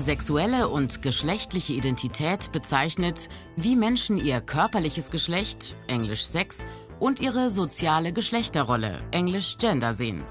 Sexuelle 0.00 0.68
und 0.68 1.02
geschlechtliche 1.02 1.72
Identität 1.72 2.52
bezeichnet, 2.52 3.28
wie 3.56 3.76
Menschen 3.76 4.16
ihr 4.16 4.40
körperliches 4.40 5.10
Geschlecht, 5.10 5.76
englisch 5.86 6.24
Sex, 6.24 6.66
und 6.98 7.20
ihre 7.20 7.50
soziale 7.50 8.12
Geschlechterrolle, 8.12 9.02
englisch 9.10 9.56
Gender 9.58 9.94
sehen, 9.94 10.22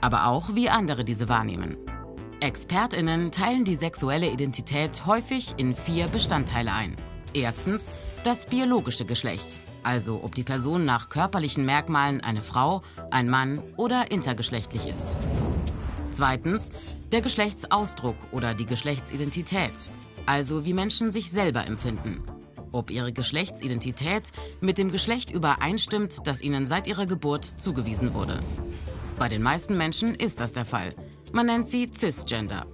aber 0.00 0.26
auch 0.26 0.54
wie 0.54 0.68
andere 0.68 1.04
diese 1.04 1.28
wahrnehmen. 1.28 1.76
Expertinnen 2.40 3.32
teilen 3.32 3.64
die 3.64 3.74
sexuelle 3.74 4.30
Identität 4.30 5.06
häufig 5.06 5.54
in 5.56 5.74
vier 5.74 6.06
Bestandteile 6.06 6.72
ein. 6.72 6.94
Erstens 7.34 7.90
das 8.22 8.46
biologische 8.46 9.04
Geschlecht, 9.04 9.58
also 9.82 10.22
ob 10.22 10.34
die 10.34 10.44
Person 10.44 10.84
nach 10.84 11.08
körperlichen 11.08 11.64
Merkmalen 11.64 12.20
eine 12.20 12.42
Frau, 12.42 12.82
ein 13.10 13.28
Mann 13.28 13.62
oder 13.76 14.10
intergeschlechtlich 14.10 14.86
ist. 14.86 15.16
Zweitens 16.18 16.70
der 17.12 17.20
Geschlechtsausdruck 17.20 18.16
oder 18.32 18.52
die 18.52 18.66
Geschlechtsidentität, 18.66 19.70
also 20.26 20.64
wie 20.64 20.72
Menschen 20.72 21.12
sich 21.12 21.30
selber 21.30 21.64
empfinden. 21.64 22.24
Ob 22.72 22.90
ihre 22.90 23.12
Geschlechtsidentität 23.12 24.32
mit 24.60 24.78
dem 24.78 24.90
Geschlecht 24.90 25.30
übereinstimmt, 25.30 26.26
das 26.26 26.42
ihnen 26.42 26.66
seit 26.66 26.88
ihrer 26.88 27.06
Geburt 27.06 27.44
zugewiesen 27.44 28.14
wurde. 28.14 28.40
Bei 29.14 29.28
den 29.28 29.42
meisten 29.42 29.78
Menschen 29.78 30.16
ist 30.16 30.40
das 30.40 30.52
der 30.52 30.64
Fall. 30.64 30.92
Man 31.32 31.46
nennt 31.46 31.68
sie 31.68 31.88
Cisgender. 31.88 32.66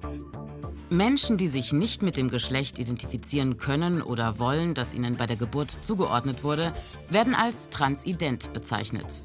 Menschen, 0.89 1.37
die 1.37 1.49
sich 1.49 1.75
nicht 1.75 2.01
mit 2.01 2.17
dem 2.17 2.31
Geschlecht 2.31 2.79
identifizieren 2.79 3.59
können 3.59 4.01
oder 4.01 4.39
wollen, 4.39 4.73
das 4.73 4.95
ihnen 4.95 5.17
bei 5.17 5.27
der 5.27 5.37
Geburt 5.37 5.85
zugeordnet 5.85 6.45
wurde, 6.45 6.73
werden 7.11 7.35
als 7.35 7.69
transident 7.69 8.55
bezeichnet. 8.55 9.23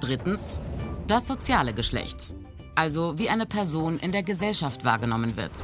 Drittens 0.00 0.60
das 1.10 1.26
soziale 1.26 1.74
Geschlecht 1.74 2.34
also 2.80 3.18
wie 3.18 3.28
eine 3.28 3.44
Person 3.44 3.98
in 3.98 4.10
der 4.10 4.22
Gesellschaft 4.22 4.86
wahrgenommen 4.86 5.36
wird, 5.36 5.62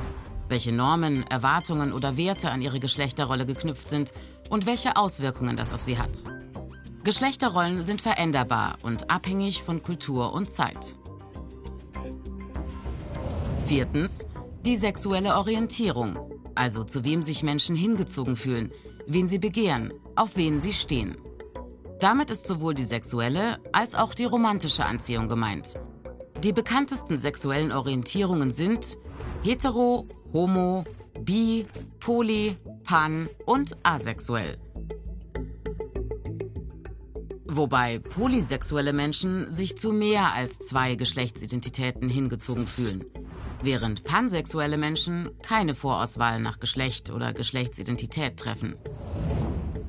welche 0.48 0.70
Normen, 0.70 1.24
Erwartungen 1.28 1.94
oder 1.94 2.18
Werte 2.18 2.50
an 2.50 2.60
ihre 2.60 2.78
Geschlechterrolle 2.78 3.46
geknüpft 3.46 3.88
sind 3.88 4.12
und 4.50 4.66
welche 4.66 4.96
Auswirkungen 4.96 5.56
das 5.56 5.72
auf 5.72 5.80
sie 5.80 5.98
hat. 5.98 6.24
Geschlechterrollen 7.04 7.82
sind 7.82 8.02
veränderbar 8.02 8.76
und 8.82 9.10
abhängig 9.10 9.62
von 9.62 9.82
Kultur 9.82 10.34
und 10.34 10.50
Zeit. 10.50 10.96
Viertens. 13.66 14.26
Die 14.66 14.76
sexuelle 14.76 15.36
Orientierung, 15.36 16.18
also 16.54 16.82
zu 16.82 17.04
wem 17.04 17.22
sich 17.22 17.44
Menschen 17.44 17.76
hingezogen 17.76 18.34
fühlen, 18.34 18.72
wen 19.06 19.28
sie 19.28 19.38
begehren, 19.38 19.92
auf 20.16 20.36
wen 20.36 20.58
sie 20.58 20.72
stehen. 20.72 21.16
Damit 22.00 22.30
ist 22.30 22.46
sowohl 22.46 22.74
die 22.74 22.84
sexuelle 22.84 23.58
als 23.72 23.94
auch 23.94 24.12
die 24.12 24.24
romantische 24.24 24.84
Anziehung 24.84 25.28
gemeint. 25.28 25.74
Die 26.42 26.52
bekanntesten 26.52 27.16
sexuellen 27.16 27.72
Orientierungen 27.72 28.52
sind 28.52 28.98
hetero, 29.42 30.06
homo, 30.34 30.84
bi, 31.20 31.66
poly, 31.98 32.56
pan 32.84 33.28
und 33.46 33.76
asexuell. 33.82 34.58
Wobei 37.46 37.98
polysexuelle 38.00 38.92
Menschen 38.92 39.50
sich 39.50 39.78
zu 39.78 39.90
mehr 39.90 40.34
als 40.34 40.58
zwei 40.58 40.96
Geschlechtsidentitäten 40.96 42.10
hingezogen 42.10 42.66
fühlen, 42.66 43.06
während 43.62 44.04
pansexuelle 44.04 44.76
Menschen 44.76 45.30
keine 45.40 45.74
Vorauswahl 45.74 46.40
nach 46.40 46.60
Geschlecht 46.60 47.10
oder 47.10 47.32
Geschlechtsidentität 47.32 48.36
treffen. 48.36 48.76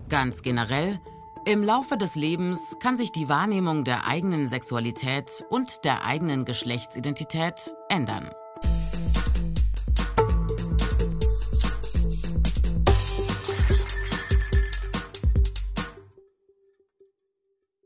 Ganz 0.08 0.42
generell 0.44 1.02
im 1.48 1.64
Laufe 1.64 1.96
des 1.96 2.16
Lebens 2.16 2.76
kann 2.78 2.98
sich 2.98 3.14
die 3.14 3.30
Wahrnehmung 3.30 3.86
der 3.86 4.06
eigenen 4.06 4.50
Sexualität 4.50 5.46
und 5.50 5.86
der 5.86 6.04
eigenen 6.04 6.44
Geschlechtsidentität 6.44 7.74
ändern. 7.88 8.32